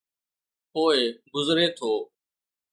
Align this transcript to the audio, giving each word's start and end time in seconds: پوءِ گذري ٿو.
پوءِ 0.71 0.99
گذري 1.33 1.67
ٿو. 1.77 1.91